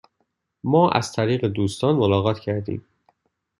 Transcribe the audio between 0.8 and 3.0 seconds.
از طریق دوستان ملاقات کردیم.